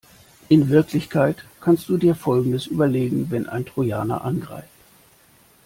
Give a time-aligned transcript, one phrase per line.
[0.49, 4.67] In Wirklichkeit kannst du dir folgendes überlegen wenn ein Trojaner angreift.